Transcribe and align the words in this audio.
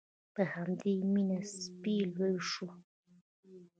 په 0.33 0.43
همدې 0.53 0.95
مینه 1.11 1.37
سپی 1.63 1.95
لوی 2.15 2.35
شو. 2.51 2.67